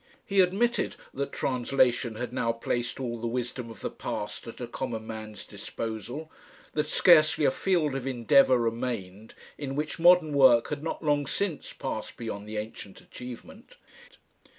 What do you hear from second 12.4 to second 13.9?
the ancient achievement.